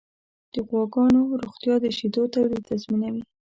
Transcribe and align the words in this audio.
د 0.53 0.55
غواګانو 0.67 1.19
روغتیا 1.41 1.75
د 1.83 1.85
شیدو 1.97 2.23
تولید 2.35 2.63
تضمینوي. 2.69 3.23